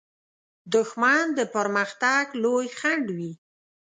دښمن 0.73 1.23
د 1.37 1.39
پرمختګ 1.55 2.23
لوی 2.43 2.67
خنډ 2.79 3.05
وي 3.17 3.31